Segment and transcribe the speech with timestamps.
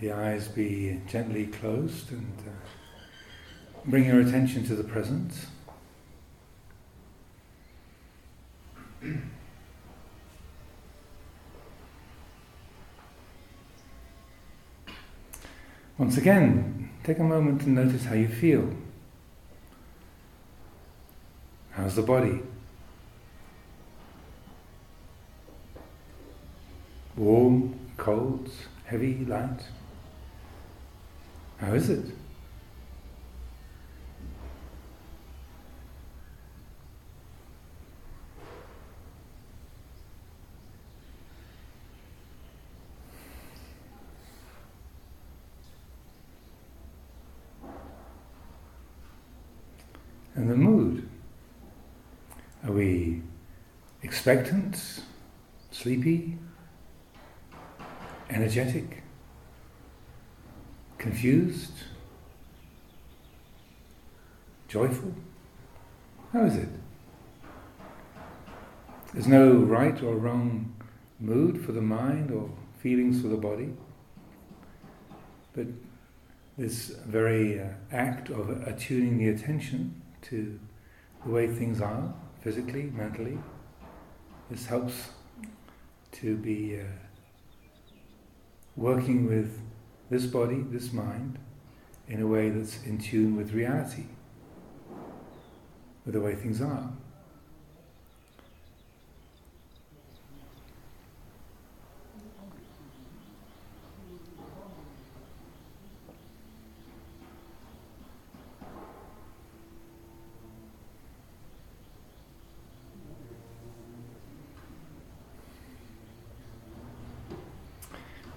[0.00, 2.50] the eyes be gently closed and uh,
[3.84, 5.32] bring your attention to the present.
[15.96, 18.72] Once again, take a moment to notice how you feel.
[21.72, 22.40] How's the body?
[27.16, 28.48] Warm, cold,
[28.84, 29.60] heavy, light?
[31.60, 32.04] How is it?
[50.36, 51.08] And the mood.
[52.64, 53.22] Are we
[54.02, 55.02] expectant,
[55.72, 56.38] sleepy,
[58.30, 59.02] energetic,
[60.98, 61.72] confused,
[64.66, 65.14] joyful?
[66.32, 66.68] How is it?
[69.14, 70.74] There's no right or wrong
[71.18, 73.72] mood for the mind or feelings for the body,
[75.54, 75.66] but
[76.58, 80.58] this very uh, act of attuning the attention to
[81.24, 83.38] the way things are, physically, mentally,
[84.50, 85.10] this helps
[86.12, 86.84] to be uh,
[88.76, 89.60] working with
[90.10, 91.38] this body, this mind,
[92.08, 94.04] in a way that's in tune with reality,
[96.04, 96.90] with the way things are.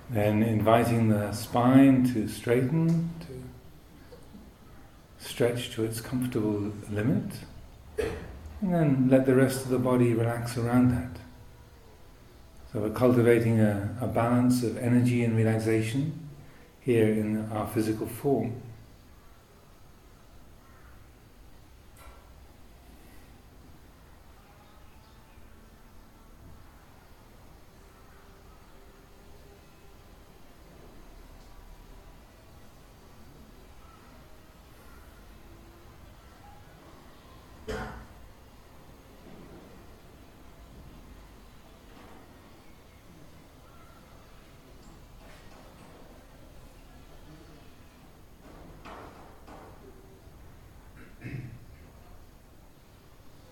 [0.10, 3.34] Then inviting the spine to straighten, to
[5.18, 7.24] stretch to its comfortable limit,
[7.98, 11.20] and then let the rest of the body relax around that.
[12.72, 16.30] So we're cultivating a, a balance of energy and relaxation
[16.80, 18.62] here in our physical form.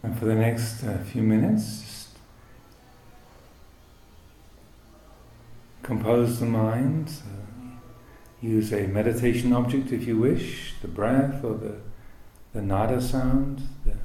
[0.02, 2.10] And for the next uh, few minutes, just
[5.82, 7.12] compose the mind.
[7.26, 7.40] Uh,
[8.42, 11.76] use a meditation object if you wish, the breath or the,
[12.54, 13.96] the nada sound, the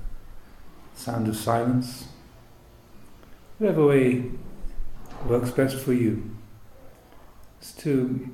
[0.95, 2.07] sound of silence.
[3.59, 4.31] Whatever way
[5.27, 6.35] works best for you.
[7.61, 8.31] Is to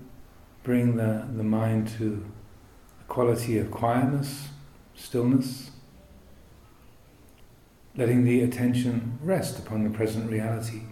[0.63, 2.25] bring the, the mind to
[3.01, 4.49] a quality of quietness,
[4.95, 5.70] stillness
[7.97, 10.83] letting the attention rest upon the present reality.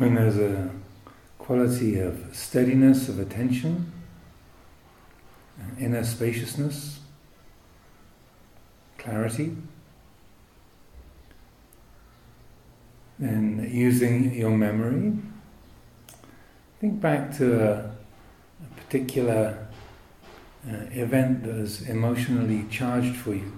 [0.00, 0.70] when there's a
[1.70, 3.92] quality of steadiness of attention,
[5.78, 6.98] inner spaciousness,
[8.98, 9.56] clarity,
[13.20, 15.12] then using your memory,
[16.80, 19.68] think back to a, a particular
[20.68, 23.52] uh, event that was emotionally charged for you,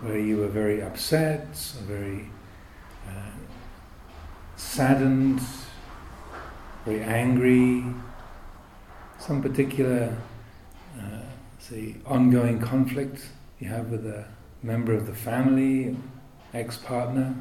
[0.00, 2.30] where you were very upset, or very
[3.06, 3.36] uh,
[4.56, 5.42] saddened,
[6.84, 7.84] very angry,
[9.18, 10.16] some particular,
[10.98, 11.22] uh,
[11.58, 13.28] say, ongoing conflict
[13.58, 14.26] you have with a
[14.62, 15.96] member of the family,
[16.52, 17.34] ex partner.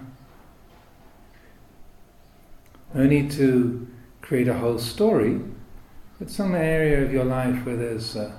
[2.94, 3.88] No need to
[4.22, 5.42] create a whole story,
[6.20, 8.32] But some area of your life where there's uh,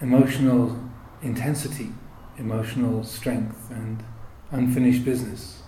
[0.00, 0.76] emotional
[1.22, 1.92] intensity,
[2.38, 4.02] emotional strength, and
[4.50, 5.63] unfinished business.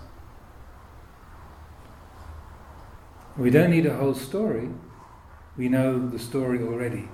[3.37, 4.69] We don't need a whole story.
[5.57, 7.07] We know the story already.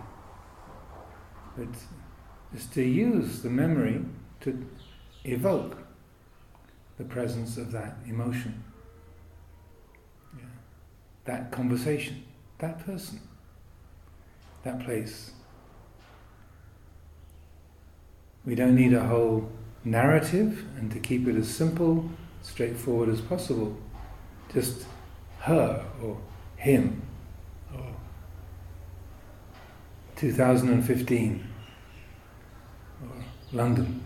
[1.58, 1.68] But
[2.54, 4.06] it's to use the memory
[4.42, 4.66] to
[5.26, 5.78] evoke
[6.98, 8.64] the presence of that emotion,
[10.38, 10.46] yeah.
[11.26, 12.24] that conversation,
[12.60, 13.20] that person,
[14.64, 15.32] that place.
[18.46, 19.50] We don't need a whole
[19.84, 22.10] narrative and to keep it as simple,
[22.42, 23.78] straightforward as possible.
[24.54, 24.86] Just
[25.44, 26.18] her or
[26.56, 27.02] him
[27.76, 27.94] or
[30.16, 31.48] 2015
[33.02, 34.02] or London.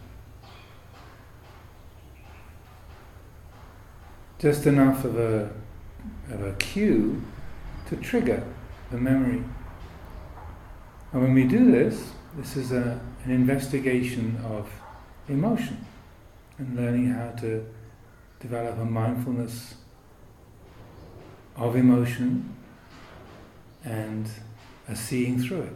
[4.39, 5.51] Just enough of a,
[6.31, 7.21] of a cue
[7.87, 8.43] to trigger
[8.89, 9.43] the memory.
[11.13, 14.67] And when we do this, this is a, an investigation of
[15.29, 15.85] emotion
[16.57, 17.63] and learning how to
[18.39, 19.75] develop a mindfulness
[21.57, 22.55] of emotion
[23.83, 24.29] and
[24.87, 25.73] a seeing through it.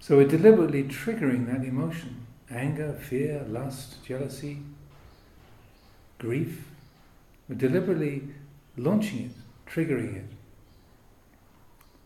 [0.00, 4.58] So we're deliberately triggering that emotion anger, fear, lust, jealousy,
[6.18, 6.66] grief.
[7.48, 8.22] We're deliberately
[8.76, 10.24] launching it, triggering it.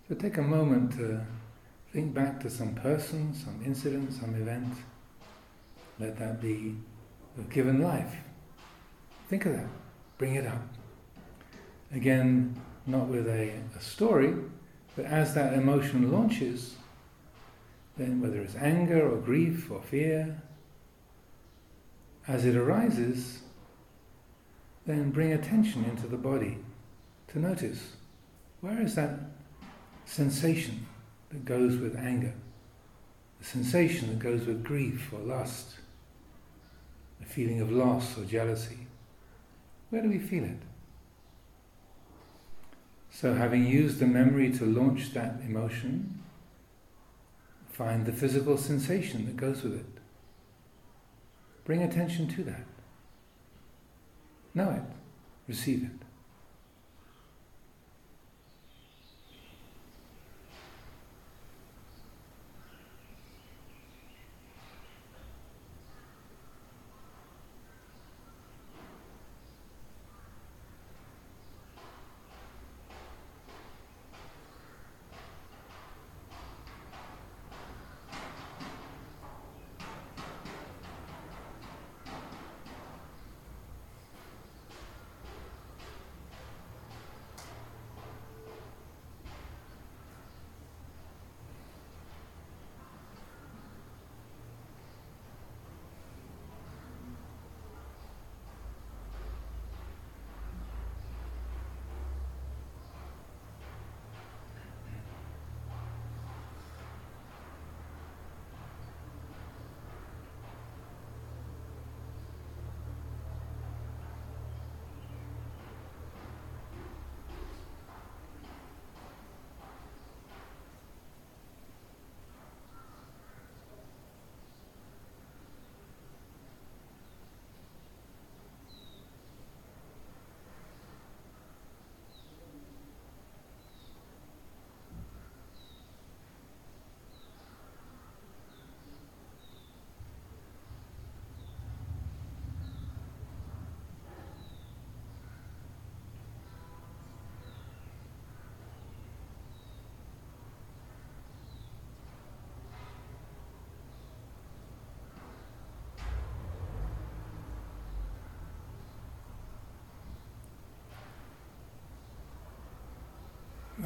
[0.08, 1.20] So take a moment to
[1.92, 4.74] think back to some person, some incident, some event.
[5.98, 6.74] Let that be
[7.38, 8.16] a given life.
[9.28, 9.68] Think of that.
[10.18, 10.81] Bring it up.
[11.92, 14.34] Again, not with a, a story,
[14.96, 16.76] but as that emotion launches,
[17.96, 20.42] then whether it's anger or grief or fear,
[22.26, 23.42] as it arises,
[24.86, 26.58] then bring attention into the body
[27.28, 27.96] to notice
[28.60, 29.18] where is that
[30.04, 30.86] sensation
[31.30, 32.34] that goes with anger,
[33.38, 35.76] the sensation that goes with grief or lust,
[37.20, 38.86] the feeling of loss or jealousy.
[39.90, 40.58] Where do we feel it?
[43.14, 46.22] So, having used the memory to launch that emotion,
[47.70, 49.86] find the physical sensation that goes with it.
[51.64, 52.64] Bring attention to that.
[54.54, 54.82] Know it.
[55.46, 56.01] Receive it.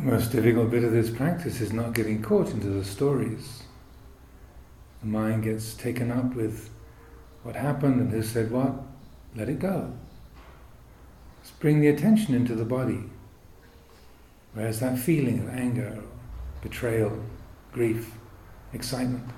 [0.07, 3.65] Most difficult bit of this practice is not getting caught into the stories.
[5.01, 6.71] The mind gets taken up with
[7.43, 8.73] what happened and who said what.
[9.35, 9.93] Let it go.
[11.43, 13.03] Just bring the attention into the body.
[14.55, 16.01] Where's that feeling of anger,
[16.63, 17.21] betrayal,
[17.73, 18.13] grief,
[18.73, 19.29] excitement?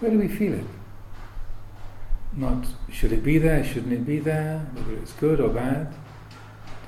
[0.00, 0.66] Where do we feel it?
[2.34, 5.94] Not should it be there, shouldn't it be there, whether it's good or bad.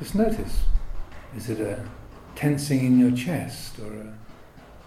[0.01, 0.65] Just notice.
[1.37, 1.85] Is it a
[2.35, 4.15] tensing in your chest or a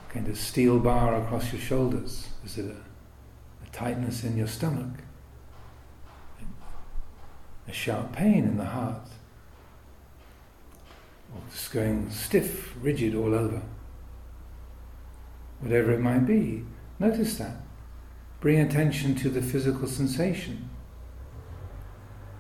[0.10, 2.28] kind of steel bar across your shoulders?
[2.44, 5.00] Is it a, a tightness in your stomach?
[7.68, 9.10] A sharp pain in the heart?
[11.36, 13.62] or just going stiff, rigid all over.
[15.60, 16.64] Whatever it might be,
[17.00, 17.58] notice that.
[18.40, 20.70] Bring attention to the physical sensation.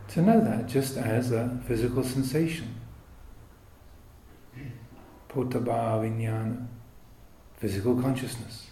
[0.10, 2.76] To know that just as a physical sensation.
[5.36, 6.66] Potaba vijnana,
[7.58, 8.68] physical consciousness.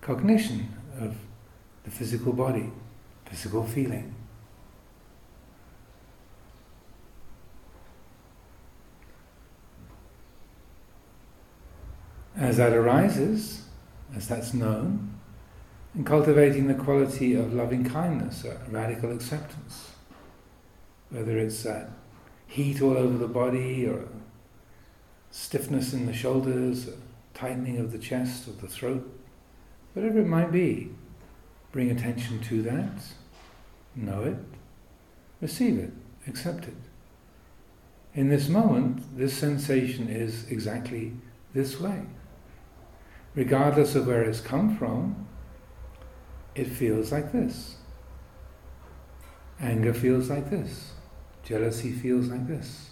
[0.00, 1.14] Cognition of
[1.84, 2.72] the physical body,
[3.26, 4.12] physical feeling.
[12.36, 13.62] As that arises,
[14.16, 15.20] as that's known,
[15.94, 19.92] and cultivating the quality of loving kindness, radical acceptance,
[21.10, 21.90] whether it's that
[22.50, 24.08] heat all over the body or
[25.30, 26.90] stiffness in the shoulders,
[27.32, 29.08] tightening of the chest or the throat,
[29.94, 30.90] whatever it might be,
[31.70, 33.02] bring attention to that,
[33.94, 34.36] know it,
[35.40, 35.92] receive it,
[36.26, 36.74] accept it.
[38.14, 41.12] In this moment, this sensation is exactly
[41.54, 42.02] this way.
[43.36, 45.28] Regardless of where it's come from,
[46.56, 47.76] it feels like this.
[49.60, 50.94] Anger feels like this.
[51.44, 52.90] Jealousy feels like this.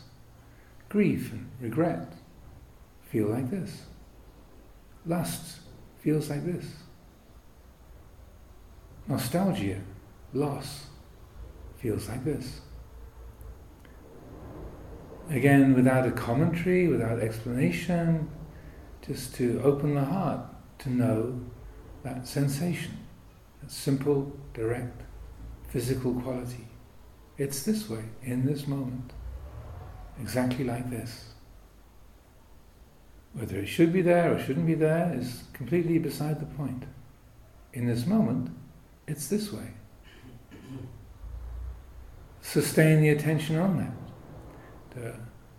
[0.88, 2.12] Grief and regret
[3.10, 3.82] feel like this.
[5.06, 5.60] Lust
[6.00, 6.64] feels like this.
[9.06, 9.80] Nostalgia,
[10.34, 10.86] loss,
[11.78, 12.60] feels like this.
[15.30, 18.28] Again, without a commentary, without explanation,
[19.06, 20.40] just to open the heart
[20.80, 21.40] to know
[22.02, 22.98] that sensation,
[23.60, 25.02] that simple, direct,
[25.68, 26.66] physical quality.
[27.38, 29.12] It's this way, in this moment,
[30.20, 31.32] exactly like this.
[33.32, 36.82] Whether it should be there or shouldn't be there is completely beside the point.
[37.72, 38.50] In this moment,
[39.06, 39.74] it's this way.
[42.40, 43.92] Sustain the attention on that.
[44.96, 45.14] To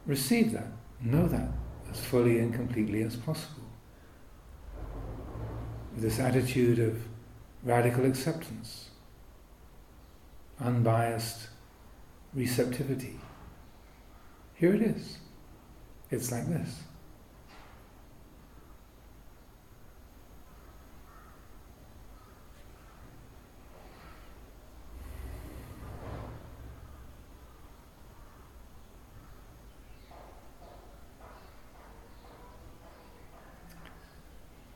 [0.05, 0.67] receive that,
[1.01, 1.50] know that
[1.89, 3.63] as fully and completely as possible.
[5.93, 7.01] With this attitude of
[7.63, 8.89] radical acceptance,
[10.59, 11.49] unbiased
[12.33, 13.19] receptivity.
[14.55, 15.17] Here it is.
[16.12, 16.83] It's like this.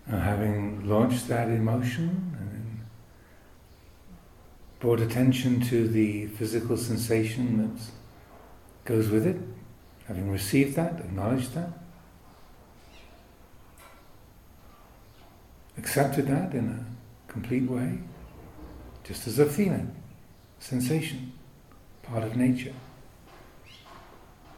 [0.07, 2.42] Now, having launched that emotion
[4.84, 7.82] brought attention to the physical sensation that
[8.84, 9.38] goes with it,
[10.10, 11.70] having received that, acknowledged that,
[15.78, 17.98] accepted that in a complete way,
[19.06, 19.96] just as a feeling,
[20.60, 21.32] sensation,
[22.02, 22.74] part of nature.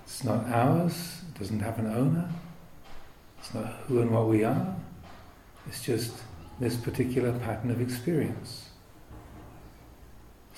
[0.06, 2.32] It's not ours, it doesn't have an owner,
[3.38, 4.76] it's not who and what we are,
[5.68, 6.14] it's just
[6.60, 8.70] this particular pattern of experience.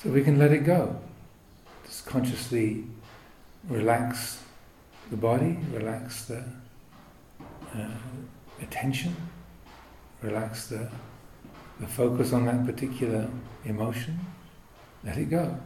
[0.03, 0.95] So we can let it go.
[1.85, 2.85] Just consciously
[3.67, 4.43] relax
[5.09, 6.43] the body, relax the
[7.75, 7.87] uh,
[8.61, 9.15] attention,
[10.21, 10.89] relax the,
[11.79, 13.27] the focus on that particular
[13.65, 14.19] emotion,
[15.03, 15.57] let it go.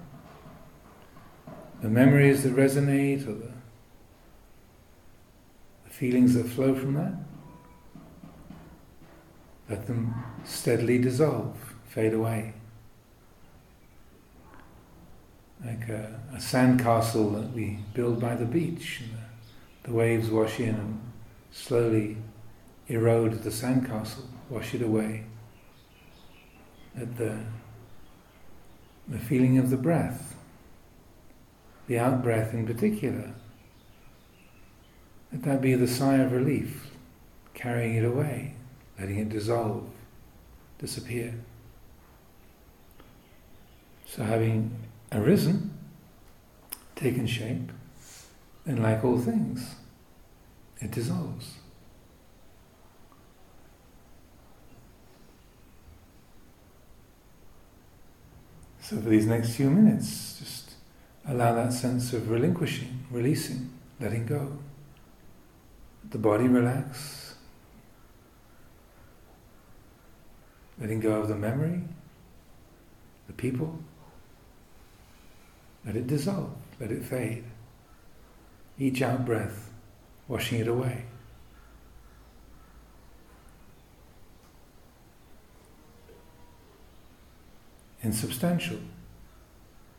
[1.81, 3.51] The memories that resonate or the,
[5.83, 7.13] the feelings that flow from that,
[9.69, 10.13] let them
[10.45, 11.57] steadily dissolve,
[11.89, 12.53] fade away.
[15.65, 20.59] Like a, a sandcastle that we build by the beach, and the, the waves wash
[20.59, 21.01] in and
[21.51, 22.17] slowly
[22.87, 25.25] erode the sandcastle, wash it away.
[26.97, 27.37] Let the,
[29.07, 30.35] the feeling of the breath,
[31.87, 33.33] the out breath in particular,
[35.31, 36.91] let that be the sigh of relief,
[37.53, 38.55] carrying it away
[39.01, 39.89] letting it dissolve,
[40.77, 41.33] disappear.
[44.05, 44.77] So, having
[45.11, 45.71] arisen,
[46.95, 47.71] taken shape,
[48.65, 49.75] then, like all things,
[50.79, 51.55] it dissolves.
[58.81, 60.71] So, for these next few minutes, just
[61.27, 64.57] allow that sense of relinquishing, releasing, letting go.
[66.09, 67.35] The body relax,
[70.79, 71.81] letting go of the memory,
[73.27, 73.79] the people.
[75.85, 77.43] Let it dissolve, let it fade.
[78.77, 79.71] Each out breath,
[80.27, 81.05] washing it away.
[88.03, 88.79] Insubstantial,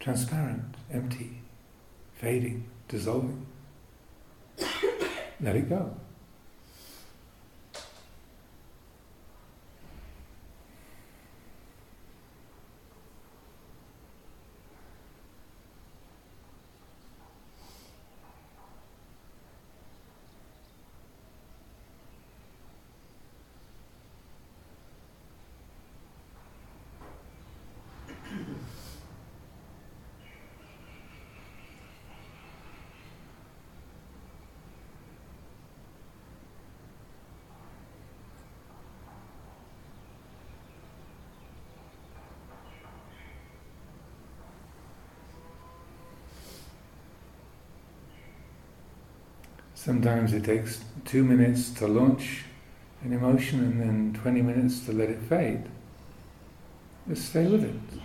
[0.01, 1.43] transparent, empty,
[2.15, 2.65] fading.
[2.89, 3.47] dissolving.
[5.41, 5.97] Let it go.
[49.85, 52.45] Sometimes it takes two minutes to launch
[53.03, 55.65] an emotion and then 20 minutes to let it fade.
[57.09, 58.01] Just stay with it.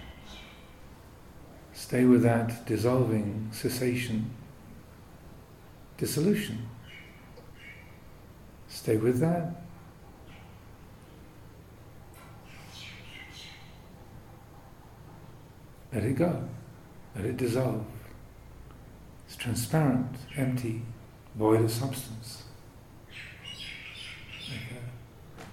[1.74, 4.32] Stay with that dissolving, cessation,
[5.98, 6.68] dissolution.
[8.68, 9.62] Stay with that.
[15.94, 16.44] Let it go.
[17.16, 17.86] Let it dissolve.
[19.28, 20.82] It's transparent, empty,
[21.38, 22.44] void of substance.
[24.50, 24.82] Like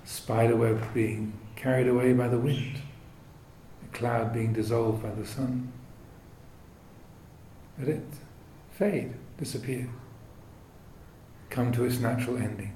[0.05, 2.79] a spider web being carried away by the wind,
[3.83, 5.73] a cloud being dissolved by the sun.
[7.79, 8.07] Let it
[8.71, 9.89] fade, disappear,
[11.51, 12.73] come to its natural ending.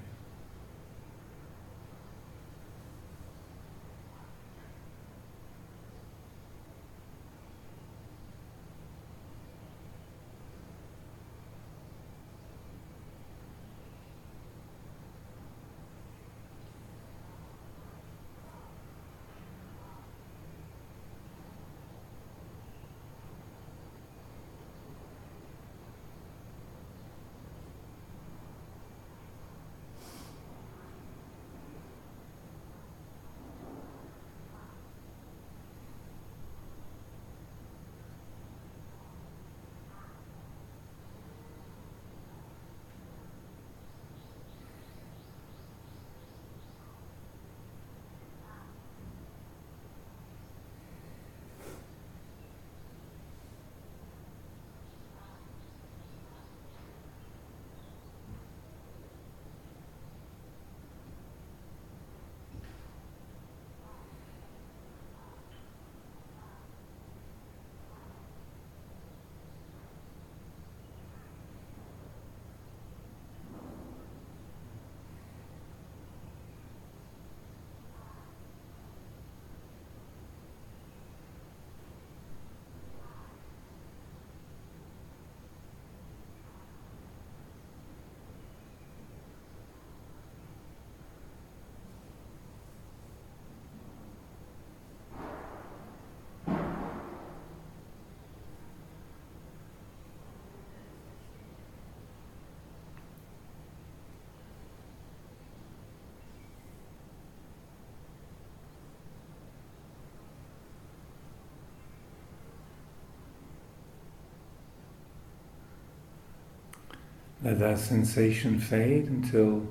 [117.42, 119.68] Let that sensation fade until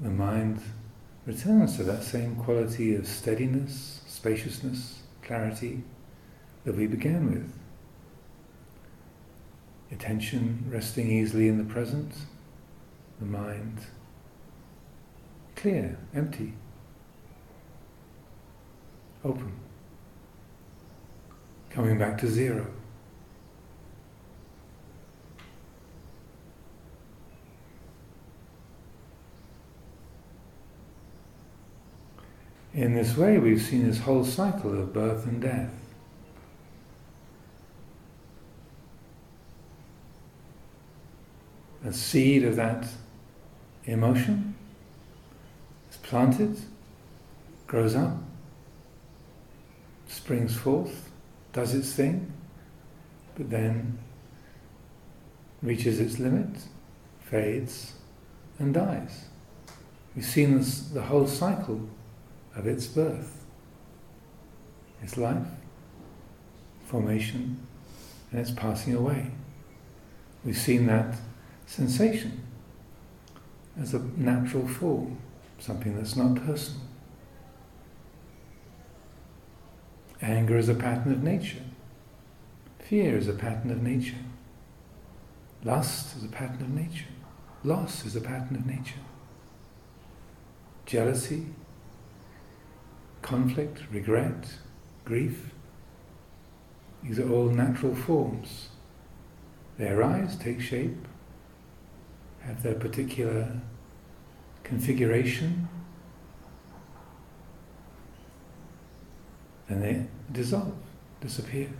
[0.00, 0.62] the mind
[1.26, 5.82] returns to that same quality of steadiness, spaciousness, clarity
[6.64, 7.52] that we began with.
[9.90, 12.14] Attention resting easily in the present,
[13.18, 13.86] the mind
[15.56, 16.52] clear, empty,
[19.24, 19.52] open,
[21.70, 22.66] coming back to zero.
[32.74, 35.70] In this way, we've seen this whole cycle of birth and death.
[41.84, 42.88] A seed of that
[43.84, 44.56] emotion
[45.88, 46.58] is planted,
[47.68, 48.16] grows up,
[50.08, 51.10] springs forth,
[51.52, 52.32] does its thing,
[53.36, 53.98] but then
[55.62, 56.56] reaches its limit,
[57.20, 57.92] fades,
[58.58, 59.26] and dies.
[60.16, 61.88] We've seen this, the whole cycle
[62.56, 63.44] of its birth,
[65.02, 65.46] its life,
[66.86, 67.66] formation,
[68.30, 69.30] and its passing away.
[70.44, 71.16] We've seen that
[71.66, 72.42] sensation
[73.80, 75.18] as a natural form,
[75.58, 76.82] something that's not personal.
[80.22, 81.62] Anger is a pattern of nature.
[82.78, 84.16] Fear is a pattern of nature.
[85.64, 87.06] Lust is a pattern of nature.
[87.64, 89.00] Loss is a pattern of nature.
[90.84, 91.46] Jealousy,
[93.24, 94.58] conflict, regret,
[95.06, 95.50] grief,
[97.02, 98.68] these are all natural forms.
[99.78, 101.08] They arise, take shape,
[102.40, 103.60] have their particular
[104.62, 105.68] configuration,
[109.68, 110.76] then they dissolve,
[111.22, 111.70] disappear.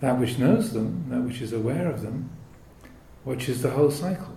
[0.00, 2.30] That which knows them, that which is aware of them,
[3.24, 4.34] watches the whole cycle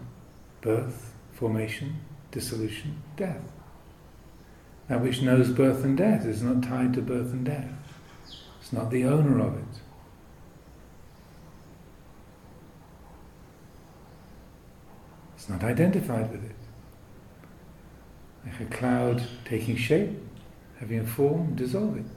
[0.61, 3.60] birth, formation, dissolution, death.
[4.91, 7.71] That which knows birth and death is not tied to birth and death,
[8.59, 9.79] it's not the owner of it.
[15.37, 16.57] It's not identified with it.
[18.45, 20.19] Like a cloud taking shape,
[20.77, 22.09] having a form, dissolving.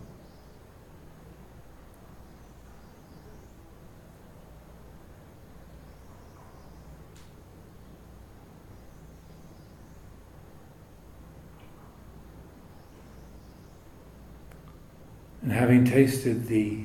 [15.64, 16.84] Having tasted the,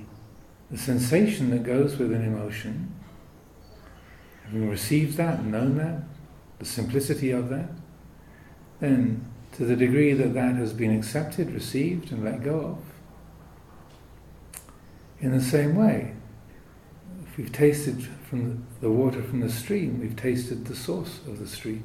[0.72, 2.90] the sensation that goes with an emotion,
[4.46, 6.02] having received that known that,
[6.60, 7.70] the simplicity of that,
[8.80, 12.78] then to the degree that that has been accepted, received, and let go of,
[15.20, 16.14] in the same way,
[17.28, 21.48] if we've tasted from the water from the stream, we've tasted the source of the
[21.48, 21.84] stream.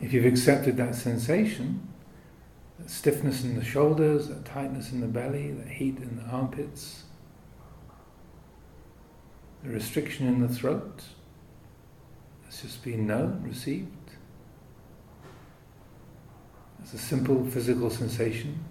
[0.00, 1.91] If you've accepted that sensation,
[2.86, 7.04] stiffness in the shoulders, that tightness in the belly, that heat in the armpits,
[9.62, 11.02] the restriction in the throat,
[12.46, 13.88] it's just been known, received.
[16.82, 18.62] It's a simple physical sensation.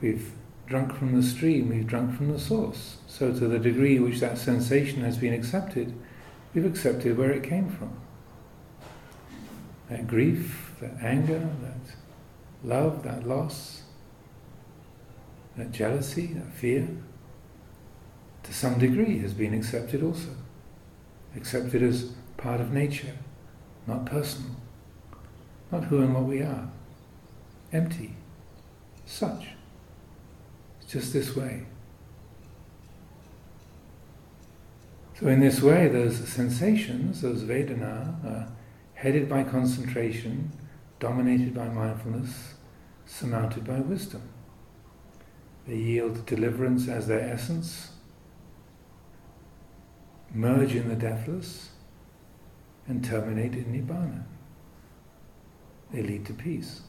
[0.00, 0.32] We've
[0.66, 2.98] drunk from the stream, we've drunk from the source.
[3.06, 5.94] So, to the degree which that sensation has been accepted,
[6.54, 8.00] we've accepted where it came from.
[9.90, 11.96] That grief, that anger, that
[12.64, 13.82] love, that loss,
[15.56, 16.88] that jealousy, that fear,
[18.42, 20.30] to some degree has been accepted also.
[21.36, 23.14] Accepted as part of nature,
[23.86, 24.56] not personal,
[25.72, 26.68] not who and what we are.
[27.72, 28.14] Empty,
[29.04, 29.48] such.
[30.80, 31.66] It's just this way.
[35.18, 38.48] So, in this way, those sensations, those Vedana, are
[38.94, 40.52] headed by concentration,
[41.00, 42.53] dominated by mindfulness,
[43.18, 44.22] surmounted by wisdom.
[45.68, 47.90] They yield deliverance as their essence,
[50.32, 51.70] merge in the deathless,
[52.88, 54.24] and terminate in Nibbana.
[55.92, 56.80] They lead to peace.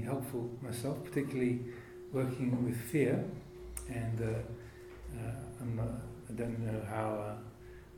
[0.00, 1.60] Helpful myself, particularly
[2.12, 3.22] working with fear.
[3.90, 5.88] And uh, uh, not,
[6.30, 7.34] i don't know how uh,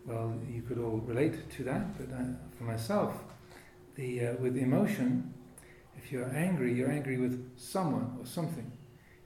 [0.06, 2.24] well you could all relate to that, but uh,
[2.58, 3.14] for myself,
[3.94, 5.32] the uh, with emotion,
[5.96, 8.70] if you're angry, you're angry with someone or something.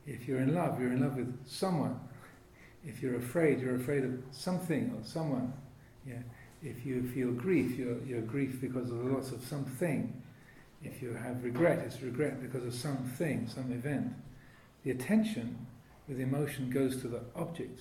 [0.06, 1.98] If you're in love, you're in love with someone.
[2.86, 5.52] If you're afraid, you're afraid of something or someone.
[6.06, 6.20] Yeah.
[6.62, 10.22] If you feel grief, you're, you're grief because of the loss of something.
[10.82, 14.12] If you have regret, it's regret because of something, some event.
[14.84, 15.66] The attention
[16.08, 17.80] with emotion goes to the object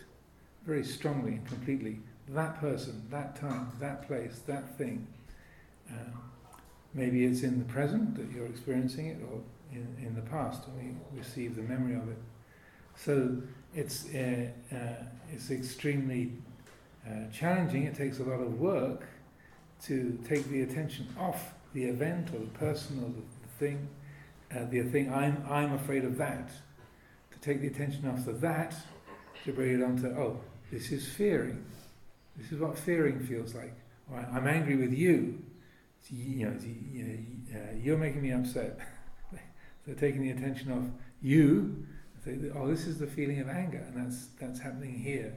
[0.65, 5.05] very strongly and completely that person, that time, that place, that thing.
[5.89, 6.11] Uh,
[6.93, 9.41] maybe it's in the present that you're experiencing it, or
[9.73, 12.17] in, in the past, and we receive the memory of it.
[12.95, 13.37] So
[13.73, 16.33] it's uh, uh, it's extremely
[17.07, 17.83] uh, challenging.
[17.83, 19.07] It takes a lot of work
[19.85, 23.21] to take the attention off the event or the person or the,
[23.59, 23.87] thing.
[24.51, 26.49] Uh, the thing I'm I'm afraid of that.
[27.31, 28.75] To take the attention off of that,
[29.45, 30.39] to bring it onto oh
[30.71, 31.63] this is fearing.
[32.35, 33.73] This is what fearing feels like.
[34.09, 35.41] Right, I'm angry with you.
[36.09, 37.17] You know, you
[37.53, 38.79] uh, you're making me upset.
[39.85, 40.85] so taking the attention off
[41.21, 41.85] you
[42.55, 45.33] oh, this is the feeling of anger, and that's that's happening here.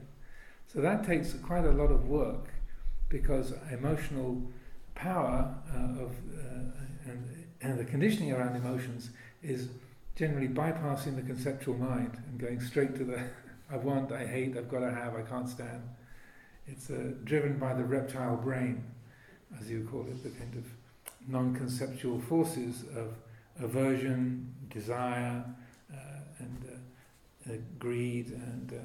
[0.73, 2.49] So that takes quite a lot of work
[3.09, 4.43] because emotional
[4.95, 9.11] power uh, of uh, and, and the conditioning around emotions
[9.43, 9.69] is
[10.17, 13.23] generally bypassing the conceptual mind and going straight to the
[13.71, 15.83] I want, I hate, I've got to have, I can't stand.
[16.69, 18.85] It's uh, driven by the reptile brain,
[19.61, 20.65] as you call it, the kind of
[21.27, 23.15] non-conceptual forces of
[23.63, 25.45] aversion, desire,
[25.93, 25.97] uh,
[26.39, 28.83] and uh, uh, greed and uh,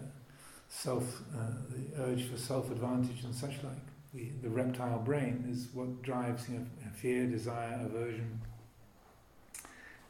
[0.69, 1.21] self,
[1.69, 3.88] the urge for self-advantage and such like.
[4.13, 8.41] The, the reptile brain is what drives you know, fear, desire, aversion,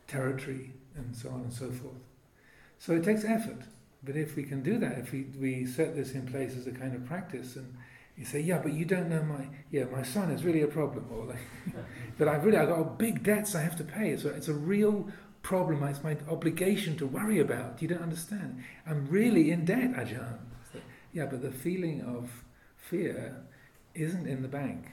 [0.08, 2.02] territory, and so on and so forth.
[2.80, 3.62] So it takes effort.
[4.04, 6.72] But if we can do that, if we, we set this in place as a
[6.72, 7.76] kind of practice, and
[8.22, 11.08] you say, yeah, but you don't know my, yeah, my son is really a problem,
[11.12, 11.40] or like,
[12.20, 14.16] but I've really, I've got big debts I have to pay.
[14.16, 15.08] So it's a real
[15.42, 17.82] problem, it's my obligation to worry about.
[17.82, 18.64] You don't understand.
[18.86, 20.38] I'm really in debt, Ajahn.
[21.12, 22.30] yeah, but the feeling of
[22.78, 23.44] fear
[23.96, 24.86] isn't in the bank.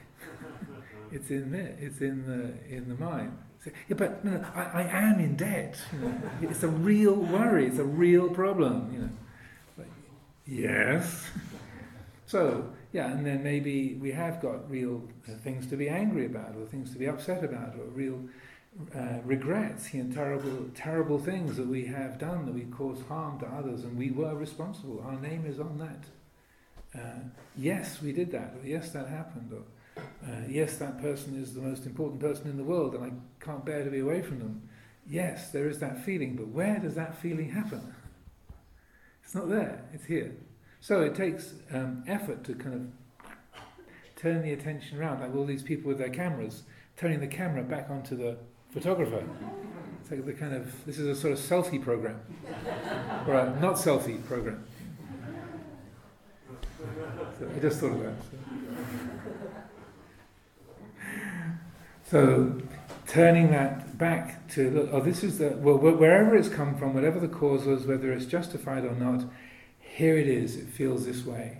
[1.11, 1.75] it's in there.
[1.79, 3.37] It's in the in the mind.
[3.63, 5.79] yeah, but no, no I, I, am in debt.
[5.93, 7.67] You know, it's a real worry.
[7.67, 8.91] It's a real problem.
[8.91, 9.85] You know,
[10.47, 11.25] yes.
[12.25, 16.55] so yeah, and then maybe we have got real uh, things to be angry about,
[16.55, 18.19] or things to be upset about, or real
[18.95, 23.39] uh, regrets, you know, terrible, terrible things that we have done that we caused harm
[23.39, 25.03] to others, and we were responsible.
[25.05, 26.99] Our name is on that.
[26.99, 27.19] Uh,
[27.55, 28.55] yes, we did that.
[28.59, 29.53] Or, yes, that happened.
[29.53, 33.43] Or uh, yes, that person is the most important person in the world, and I
[33.43, 34.69] can't bear to be away from them.
[35.07, 37.93] Yes, there is that feeling, but where does that feeling happen?
[39.23, 39.85] It's not there.
[39.93, 40.35] It's here.
[40.81, 43.31] So it takes um, effort to kind of
[44.15, 46.63] turn the attention around, like all these people with their cameras,
[46.97, 48.37] turning the camera back onto the
[48.71, 49.23] photographer.
[50.01, 52.19] It's like the kind of this is a sort of selfie program,
[53.27, 54.63] or a not selfie program.
[57.37, 58.15] So I just thought of that.
[62.05, 62.11] So.
[62.11, 62.61] so
[63.09, 67.19] turning that back to look, oh, this is the well, wherever it's come from, whatever
[67.19, 69.25] the cause was, whether it's justified or not,
[69.99, 70.55] here it is.
[70.55, 71.57] It feels this way.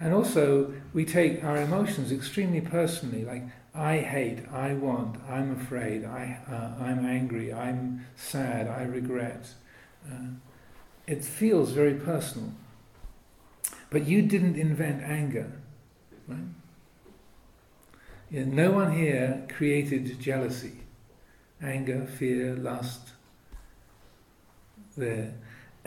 [0.00, 3.24] And also, we take our emotions extremely personally.
[3.24, 9.46] Like, I hate, I want, I'm afraid, I, uh, I'm angry, I'm sad, I regret.
[10.10, 10.34] Uh,
[11.06, 12.52] it feels very personal.
[13.90, 15.52] But you didn't invent anger,
[16.26, 16.50] right?
[18.28, 20.80] Yeah, no one here created jealousy,
[21.62, 23.10] anger, fear, lust.
[24.96, 25.32] The,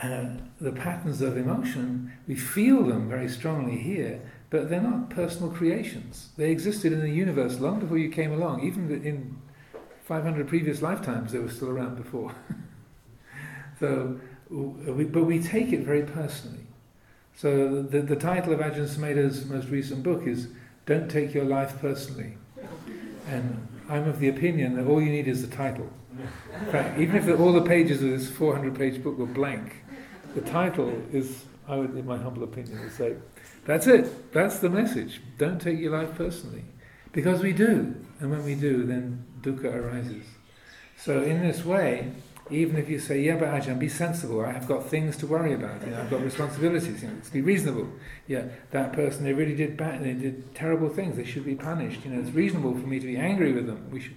[0.00, 0.26] uh,
[0.60, 6.30] the patterns of emotion, we feel them very strongly here, but they're not personal creations.
[6.36, 8.62] They existed in the universe long before you came along.
[8.62, 9.38] Even in
[10.04, 12.34] 500 previous lifetimes, they were still around before.
[13.80, 16.66] so, we, but we take it very personally.
[17.34, 20.48] So the, the title of Ajahn Sumedho's most recent book is
[20.86, 22.38] "Don't Take Your Life Personally,"
[23.28, 25.90] and I'm of the opinion that all you need is the title.
[26.18, 29.84] In fact, even if all the pages of this 400-page book were blank,
[30.36, 33.16] the title is, I would, in my humble opinion, would say
[33.64, 34.32] that's it.
[34.32, 35.20] That's the message.
[35.38, 36.64] Don't take your life personally.
[37.12, 37.96] Because we do.
[38.20, 40.24] And when we do, then dukkha arises.
[40.98, 42.12] So in this way,
[42.50, 45.52] even if you say, yeah, but Ajahn, be sensible, I have got things to worry
[45.52, 47.88] about, you know, I've got responsibilities, you know, be reasonable.
[48.28, 52.04] Yeah, that person, they really did bad, they did terrible things, they should be punished.
[52.04, 53.90] You know, it's reasonable for me to be angry with them.
[53.90, 54.16] We should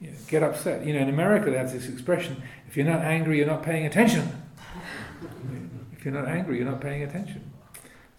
[0.00, 0.84] you know, get upset.
[0.84, 3.86] You know, in America they have this expression, if you're not angry, you're not paying
[3.86, 4.41] attention.
[5.92, 7.50] If you're not angry, you're not paying attention.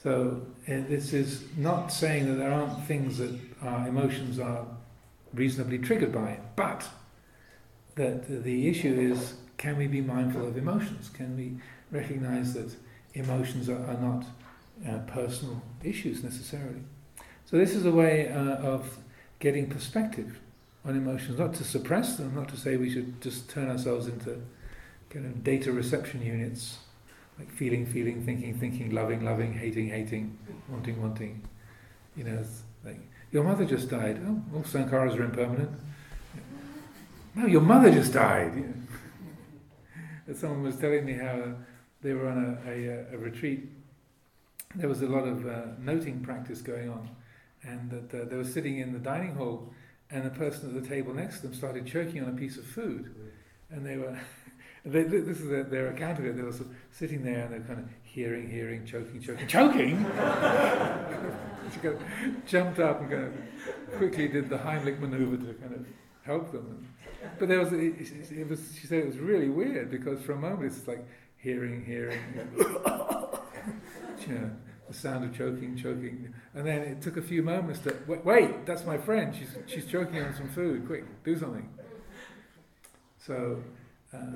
[0.01, 4.65] So uh, this is not saying that there aren't things that our emotions are
[5.33, 6.87] reasonably triggered by, but
[7.95, 11.09] that the issue is can we be mindful of emotions?
[11.09, 11.53] Can we
[11.91, 12.75] recognize that
[13.13, 14.25] emotions are, are not
[14.87, 16.81] uh, personal issues necessarily?
[17.45, 18.97] So this is a way uh, of
[19.39, 20.39] getting perspective
[20.85, 24.41] on emotions, not to suppress them, not to say we should just turn ourselves into
[25.09, 26.79] kind of data reception units
[27.38, 30.38] like feeling, feeling, thinking, thinking, loving, loving, hating, hating,
[30.69, 31.48] wanting, wanting.
[32.15, 32.43] You know,
[32.86, 33.00] like,
[33.32, 34.22] your mother just died.
[34.26, 35.72] Oh, all sankharas are impermanent.
[37.36, 38.74] No, your mother just died.
[40.36, 41.56] Someone was telling me how
[42.02, 43.69] they were on a, a, a retreat.
[44.76, 47.10] There was a lot of uh, noting practice going on,
[47.63, 49.74] and that uh, they were sitting in the dining hall,
[50.12, 52.65] and the person at the table next to them started choking on a piece of
[52.65, 53.13] food,
[53.72, 54.17] and they were.
[54.86, 56.36] They, this is their, their account of it.
[56.36, 59.98] They were sort of sitting there and they're kind of hearing, hearing, choking, choking, choking.
[61.74, 63.34] she kind of jumped up and kind of
[63.98, 65.86] quickly did the Heimlich maneuver to kind of
[66.24, 66.86] help them.
[67.39, 67.96] But there was, it,
[68.32, 71.06] it was, she said it was really weird because for a moment it's like
[71.38, 72.19] hearing, hearing,
[72.58, 74.52] you know,
[74.89, 78.26] the sound of choking, choking, and then it took a few moments to wait.
[78.26, 79.34] wait that's my friend.
[79.34, 80.86] She's she's choking on some food.
[80.86, 81.69] Quick, do something.
[83.17, 83.63] So.
[84.13, 84.34] Uh,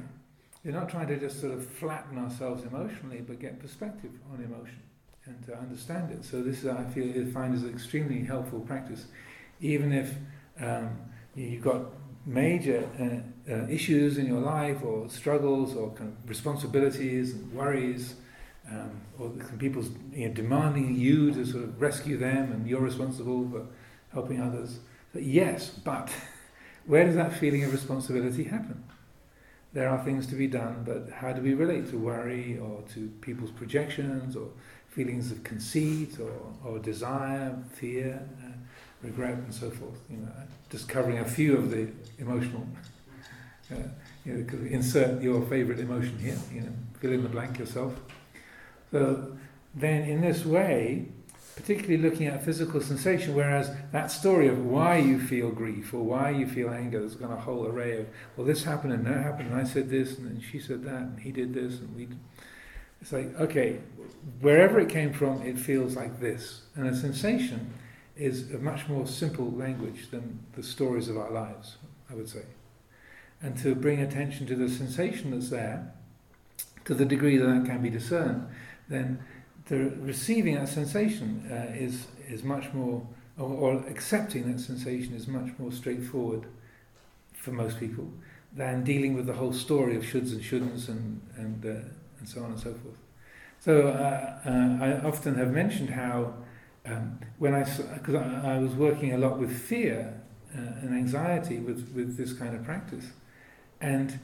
[0.68, 4.82] you're not trying to just sort of flatten ourselves emotionally, but get perspective on emotion
[5.26, 6.26] and to understand it.
[6.26, 9.06] So this, I feel, I find is an extremely helpful practice,
[9.62, 10.14] even if
[10.60, 10.98] um,
[11.36, 11.84] you've got
[12.26, 18.16] major uh, uh, issues in your life, or struggles, or kind of responsibilities and worries,
[18.70, 23.50] um, or people you know, demanding you to sort of rescue them, and you're responsible
[23.50, 23.66] for
[24.12, 24.80] helping others.
[25.14, 26.12] Yes, but
[26.86, 28.84] where does that feeling of responsibility happen?
[29.78, 33.10] There are things to be done, but how do we relate to worry or to
[33.22, 34.48] people's projections or
[34.90, 36.32] feelings of conceit or,
[36.66, 38.48] or desire, fear, uh,
[39.04, 40.00] regret, and so forth?
[40.10, 40.32] You know,
[40.72, 42.68] just covering a few of the emotional.
[43.70, 43.76] Uh,
[44.24, 46.38] you know, insert your favorite emotion here.
[46.54, 47.94] You know, fill in the blank yourself.
[48.94, 49.36] So
[49.76, 51.10] then, in this way,
[51.58, 56.30] particularly looking at physical sensation, whereas that story of why you feel grief or why
[56.30, 59.52] you feel anger, there's got a whole array of, well, this happened and that happened,
[59.52, 62.08] and I said this, and then she said that, and he did this, and we.
[63.02, 63.80] It's like, okay,
[64.40, 66.62] wherever it came from, it feels like this.
[66.76, 67.74] And a sensation
[68.16, 71.78] is a much more simple language than the stories of our lives,
[72.10, 72.44] I would say.
[73.42, 75.94] And to bring attention to the sensation that's there,
[76.86, 78.48] to the degree that that can be discerned,
[78.90, 79.24] then
[79.68, 83.06] the receiving that sensation uh, is is much more,
[83.38, 86.46] or, or, accepting that sensation is much more straightforward
[87.34, 88.10] for most people
[88.54, 91.88] than dealing with the whole story of shoulds and shouldn'ts and and uh,
[92.20, 92.98] and so on and so forth.
[93.60, 96.34] So uh, uh I often have mentioned how
[96.86, 100.22] um, when I because I, I, was working a lot with fear
[100.56, 103.06] uh, and anxiety with with this kind of practice,
[103.82, 104.20] and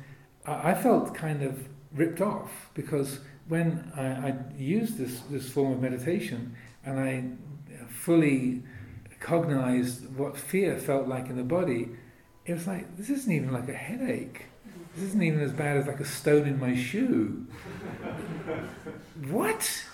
[0.45, 5.73] I, I felt kind of ripped off because when I, I used this, this form
[5.73, 8.63] of meditation and I fully
[9.19, 11.89] cognized what fear felt like in the body,
[12.45, 14.45] it was like, this isn't even like a headache.
[14.95, 17.47] This isn't even as bad as like a stone in my shoe.
[19.29, 19.85] what?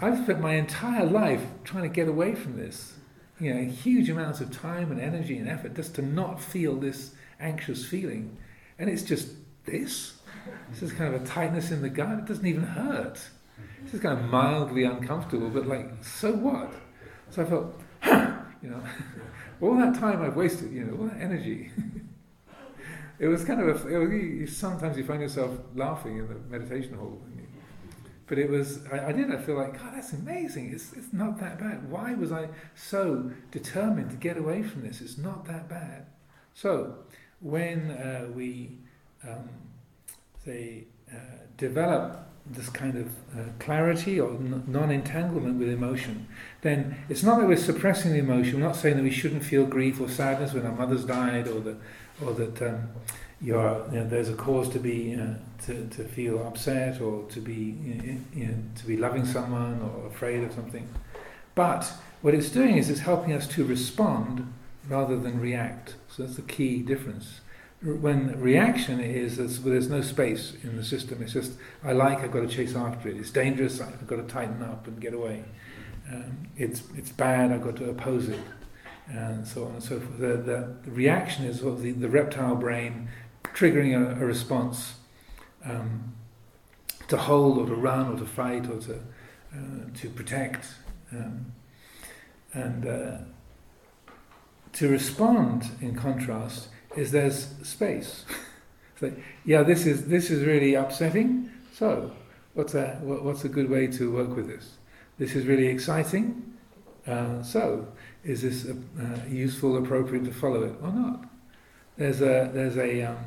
[0.00, 2.94] I've spent my entire life trying to get away from this.
[3.40, 7.14] You know, huge amounts of time and energy and effort just to not feel this
[7.40, 8.36] anxious feeling.
[8.78, 9.28] And it's just
[9.64, 10.14] this?
[10.70, 12.18] This is kind of a tightness in the gut.
[12.18, 13.20] It doesn't even hurt.
[13.82, 16.72] It's just kind of mildly uncomfortable, but like, so what?
[17.30, 17.80] So I felt,
[18.62, 18.80] you know,
[19.60, 21.70] all that time I've wasted, you know, all that energy.
[23.18, 27.20] it was kind of a, was, sometimes you find yourself laughing in the meditation hall.
[28.26, 30.72] But it was, I, I, did, I feel like, God, that's amazing.
[30.72, 31.90] It's, it's not that bad.
[31.90, 35.02] Why was I so determined to get away from this?
[35.02, 36.06] It's not that bad.
[36.54, 37.00] So,
[37.40, 38.78] when uh, we
[39.22, 39.50] um,
[40.44, 41.16] they uh,
[41.56, 43.06] develop this kind of
[43.38, 46.26] uh, clarity or n- non-entanglement with emotion,
[46.60, 48.60] then it's not that we're suppressing the emotion.
[48.60, 51.60] We're not saying that we shouldn't feel grief or sadness when our mother's died, or
[51.60, 51.76] that,
[52.22, 52.88] or that um,
[53.40, 55.34] you know, there's a cause to be uh,
[55.66, 57.76] to, to feel upset or to be
[58.34, 60.88] you know, to be loving someone or afraid of something.
[61.54, 61.90] But
[62.22, 64.52] what it's doing is it's helping us to respond
[64.88, 65.94] rather than react.
[66.08, 67.40] So that's the key difference
[67.84, 71.22] when reaction is there's, no space in the system.
[71.22, 73.16] It's just I like, I've got to chase after it.
[73.18, 75.44] It's dangerous, I've got to tighten up and get away.
[76.10, 78.40] Um, it's it's bad, I've got to oppose it,
[79.08, 80.18] and so on and so forth.
[80.18, 83.08] The, the, the reaction is sort of the, the reptile brain
[83.54, 84.94] triggering a, a response
[85.64, 86.14] um,
[87.08, 90.68] to hold or to run or to fight or to uh, to protect,
[91.12, 91.52] um,
[92.54, 93.18] and uh,
[94.72, 95.68] to respond.
[95.82, 98.24] In contrast is there's space.
[99.00, 99.12] so,
[99.44, 101.50] yeah, this is this is really upsetting.
[101.72, 102.12] So,
[102.54, 104.76] what's a what's a good way to work with this?
[105.18, 106.54] This is really exciting.
[107.06, 107.86] Uh, so,
[108.24, 111.24] is this uh, useful, appropriate to follow it or not?
[111.96, 113.18] There's a there's a, um,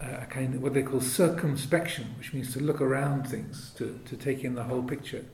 [0.00, 4.16] a kind of what they call circumspection, which means to look around things, to, to
[4.16, 5.24] take in the whole picture.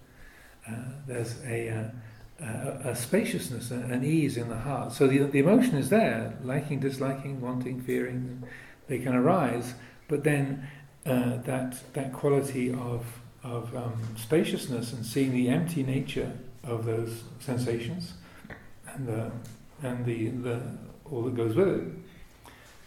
[0.69, 0.75] Uh,
[1.07, 1.91] there's a, uh,
[2.43, 4.93] a, a spaciousness, an ease in the heart.
[4.93, 8.43] So the, the emotion is there, liking, disliking, wanting, fearing,
[8.88, 9.74] they can arise,
[10.09, 10.68] but then
[11.07, 13.07] uh, that, that quality of,
[13.43, 16.32] of um, spaciousness and seeing the empty nature
[16.64, 18.14] of those sensations
[18.95, 19.30] and the,
[19.82, 20.61] and the, the,
[21.11, 21.84] all that goes with it,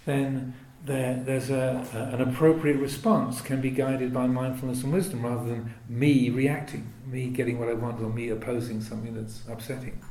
[0.06, 0.54] then
[0.86, 5.50] there, there's a, a, an appropriate response can be guided by mindfulness and wisdom rather
[5.50, 10.02] than me reacting, me getting what I want or me opposing something that's upsetting.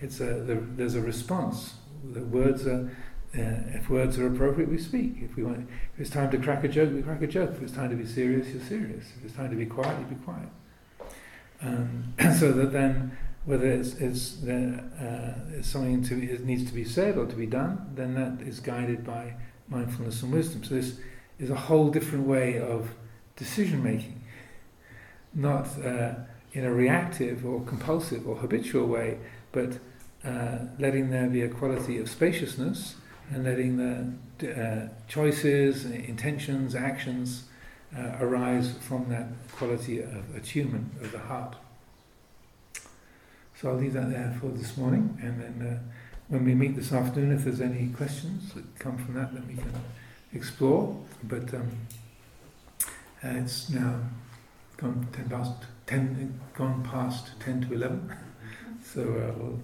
[0.00, 1.74] It's a, the, there's a response.
[2.12, 2.90] The words are,
[3.34, 5.16] uh, if words are appropriate, we speak.
[5.20, 7.50] If we want, if it's time to crack a joke, we crack a joke.
[7.56, 9.06] If it's time to be serious, you're serious.
[9.18, 10.48] If it's time to be quiet, you be quiet.
[11.62, 16.72] Um, so that then, whether it's, it's, the, uh, it's something to it needs to
[16.72, 19.34] be said or to be done, then that is guided by
[19.70, 20.64] mindfulness and wisdom.
[20.64, 20.98] So this
[21.38, 22.90] is a whole different way of
[23.36, 24.20] decision making,
[25.32, 26.14] not uh,
[26.52, 29.18] in a reactive or compulsive or habitual way,
[29.52, 29.78] but
[30.24, 32.96] uh, letting there be a quality of spaciousness
[33.32, 34.12] and letting the
[34.42, 37.44] uh, choices, intentions, actions
[37.96, 41.56] uh, arise from that quality of attunement of the heart.
[43.54, 45.92] So I'll leave that there for this morning, and then uh,
[46.30, 49.54] when we meet this afternoon, if there's any questions that come from that, then we
[49.54, 49.72] can
[50.32, 50.96] explore.
[51.24, 51.70] But um,
[53.22, 54.00] uh, it's now
[54.76, 55.52] gone ten past
[55.86, 58.14] ten, gone past ten to eleven.
[58.82, 59.60] So uh, we'll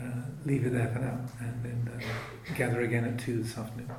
[0.00, 3.90] uh, leave it there for now, and then uh, gather again at two this afternoon.